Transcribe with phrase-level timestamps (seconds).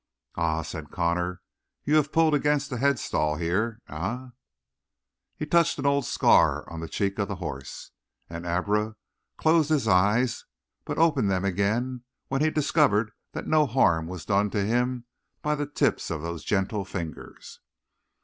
[0.33, 1.41] "Ah," said Connor,
[1.83, 4.29] "you have pulled against a headstall here, eh?"
[5.37, 7.91] He touched an old scar on the cheek of the horse,
[8.27, 8.95] and Abra
[9.37, 10.43] closed his eyes,
[10.85, 15.05] but opened them again when he discovered that no harm was done to him
[15.43, 17.59] by the tips of those gentle fingers.